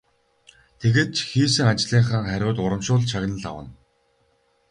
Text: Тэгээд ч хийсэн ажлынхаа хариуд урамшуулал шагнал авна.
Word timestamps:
Тэгээд 0.79 1.09
ч 1.15 1.17
хийсэн 1.31 1.67
ажлынхаа 1.71 2.21
хариуд 2.27 2.57
урамшуулал 2.63 3.09
шагнал 3.11 3.45
авна. 3.49 3.69